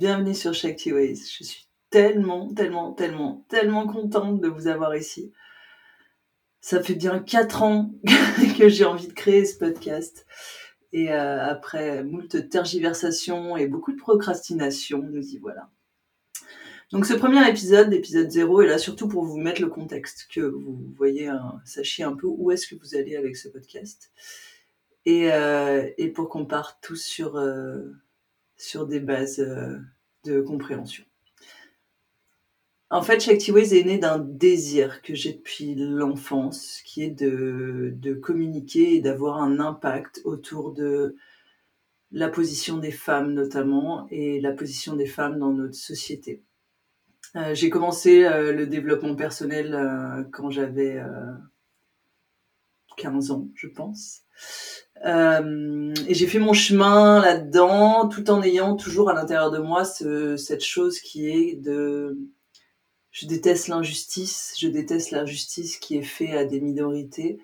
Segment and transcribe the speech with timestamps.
[0.00, 1.16] bienvenue sur Shakti Ways.
[1.38, 5.30] Je suis tellement, tellement, tellement, tellement contente de vous avoir ici.
[6.62, 7.92] Ça fait bien quatre ans
[8.58, 10.26] que j'ai envie de créer ce podcast.
[10.94, 15.68] Et euh, après moult tergiversations et beaucoup de procrastination, nous y voilà.
[16.92, 20.40] Donc ce premier épisode, l'épisode 0, est là surtout pour vous mettre le contexte, que
[20.40, 21.30] vous voyez,
[21.66, 24.10] sachiez un peu où est-ce que vous allez avec ce podcast.
[25.04, 27.92] Et, euh, pour qu'on parte tous sur, euh,
[28.60, 29.78] sur des bases euh,
[30.24, 31.04] de compréhension.
[32.90, 38.96] En fait, Shaktiways est né d'un désir que j'ai depuis l'enfance, qui est de, communiquer
[38.96, 41.16] et d'avoir un impact autour de
[42.10, 46.42] la position des femmes notamment et la position des femmes dans notre société.
[47.36, 51.00] Euh, j'ai commencé euh, le développement personnel quand j'avais
[53.00, 54.22] 15 ans, je pense.
[55.04, 60.36] et j'ai fait mon chemin là-dedans, tout en ayant toujours à l'intérieur de moi ce,
[60.36, 62.18] cette chose qui est de...
[63.10, 67.40] Je déteste l'injustice, je déteste l'injustice qui est faite à des minorités.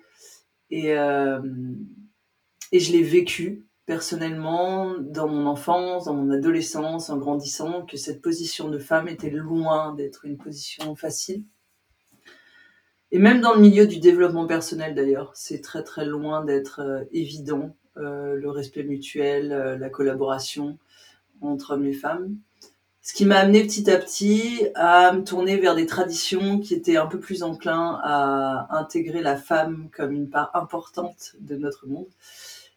[0.69, 7.97] Et, et je l'ai vécu personnellement dans mon enfance, dans mon adolescence, en grandissant, que
[7.97, 11.43] cette position de femme était loin d'être une position facile.
[13.11, 17.03] Et même dans le milieu du développement personnel d'ailleurs, c'est très très loin d'être euh,
[17.13, 20.77] évident euh, le respect mutuel, euh, la collaboration
[21.41, 22.35] entre hommes et femmes.
[23.01, 26.97] Ce qui m'a amené petit à petit à me tourner vers des traditions qui étaient
[26.97, 32.09] un peu plus enclins à intégrer la femme comme une part importante de notre monde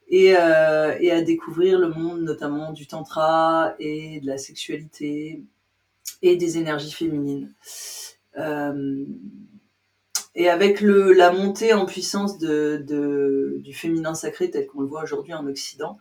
[0.09, 5.43] et, et, à découvrir le monde notamment du tantra et de la sexualité
[6.23, 7.53] et des énergies féminines.
[10.35, 15.47] Et avec la montée en puissance du féminin sacré tel qu'on le voit aujourd'hui en
[15.47, 15.99] Occident,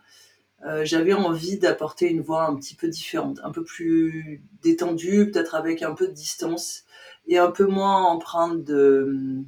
[0.66, 5.54] euh, j'avais envie d'apporter une voix un petit peu différente, un peu plus détendue, peut-être
[5.54, 6.84] avec un peu de distance
[7.26, 9.44] et un peu moins empreinte de,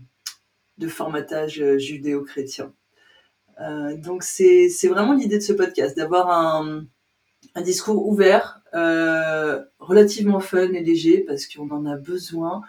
[0.89, 2.73] formatage judéo-chrétien.
[3.61, 6.87] Euh, donc c'est vraiment l'idée de ce podcast, d'avoir un,
[7.63, 12.63] discours ouvert, euh, relativement fun et léger, parce qu'on en a besoin,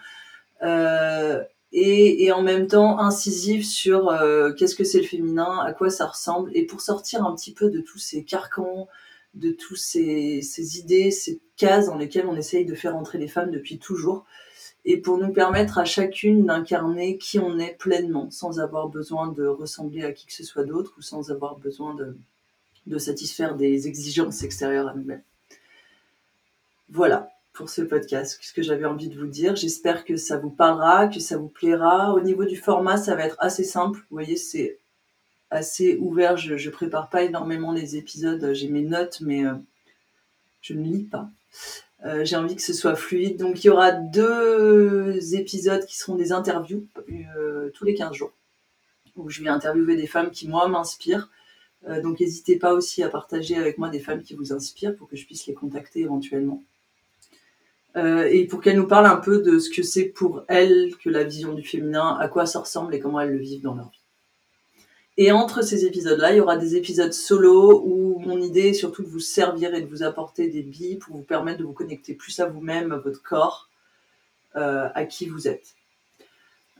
[1.76, 6.06] et, en même temps incisif sur euh, qu'est-ce que c'est le féminin, à quoi ça
[6.06, 8.86] ressemble, et pour sortir un petit peu de tous ces carcans,
[9.34, 13.50] de tous ces, idées, ces cases dans lesquelles on essaye de faire entrer les femmes
[13.50, 14.24] depuis toujours
[14.84, 19.44] et pour nous permettre à chacune d'incarner qui on est pleinement, sans avoir besoin de
[19.44, 21.96] ressembler à qui que ce soit d'autre ou sans avoir besoin
[22.86, 25.22] de satisfaire des exigences extérieures à nous-mêmes.
[26.90, 29.54] Voilà pour ce podcast, ce que j'avais envie de vous dire.
[29.54, 32.12] J'espère que ça vous parlera, que ça vous plaira.
[32.12, 34.00] Au niveau du format, ça va être assez simple.
[34.10, 34.80] Vous voyez, c'est
[35.50, 36.36] assez ouvert.
[36.36, 38.52] Je ne prépare pas énormément les épisodes.
[38.52, 39.54] J'ai mes notes, mais euh,
[40.60, 41.30] je ne lis pas.
[42.04, 43.36] Euh, j'ai envie que ce soit fluide.
[43.36, 46.86] Donc il y aura deux épisodes qui seront des interviews
[47.36, 48.32] euh, tous les 15 jours,
[49.14, 51.30] où je vais interviewer des femmes qui, moi, m'inspirent.
[52.02, 55.16] Donc n'hésitez pas aussi à partager avec moi des femmes qui vous inspirent pour que
[55.16, 56.62] je puisse les contacter éventuellement.
[57.96, 61.22] Et pour qu'elles nous parlent un peu de ce que c'est pour elles que la
[61.22, 64.04] vision du féminin, à quoi ça ressemble et comment elles le vivent dans leur vie.
[65.16, 69.04] Et entre ces épisodes-là, il y aura des épisodes solo où mon idée est surtout
[69.04, 72.14] de vous servir et de vous apporter des billes pour vous permettre de vous connecter
[72.14, 73.68] plus à vous-même, à votre corps,
[74.56, 75.74] euh, à qui vous êtes.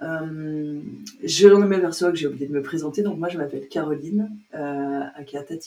[0.02, 0.80] Euh,
[1.22, 5.04] je m'aperçois que j'ai oublié de me présenter, donc moi je m'appelle Caroline, euh,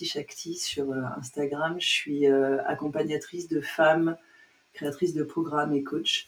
[0.03, 1.77] Shakti sur euh, Instagram.
[1.79, 4.17] Je suis euh, accompagnatrice de femmes
[4.77, 6.27] créatrice de programmes et coach.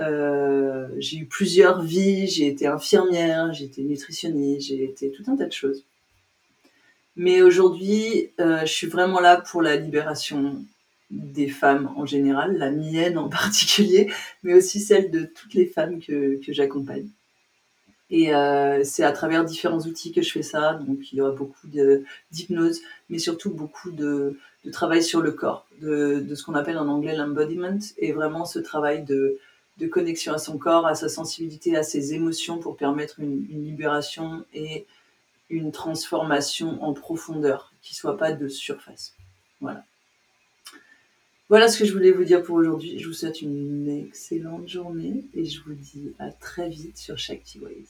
[0.00, 5.36] Euh, j'ai eu plusieurs vies, j'ai été infirmière, j'ai été nutritionniste, j'ai été tout un
[5.36, 5.84] tas de choses.
[7.16, 10.64] Mais aujourd'hui, euh, je suis vraiment là pour la libération
[11.10, 14.10] des femmes en général, la mienne en particulier,
[14.44, 17.08] mais aussi celle de toutes les femmes que, que j'accompagne.
[18.10, 20.74] Et euh, c'est à travers différents outils que je fais ça.
[20.74, 21.66] Donc il y aura beaucoup
[22.30, 22.80] d'hypnose,
[23.10, 24.38] mais surtout beaucoup de,
[24.72, 29.02] travail sur le corps, de, ce qu'on appelle en anglais l'embodiment, et vraiment ce travail
[29.02, 29.38] de,
[29.78, 33.64] de, connexion à son corps, à sa sensibilité, à ses émotions pour permettre une, une
[33.64, 34.86] libération et
[35.48, 39.14] une transformation en profondeur, qui soit pas de surface.
[39.60, 39.84] Voilà.
[41.48, 42.98] Voilà ce que je voulais vous dire pour aujourd'hui.
[42.98, 47.58] Je vous souhaite une excellente journée et je vous dis à très vite sur Shakti
[47.58, 47.86] Ways.